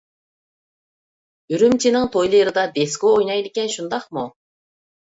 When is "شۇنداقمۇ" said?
3.79-4.29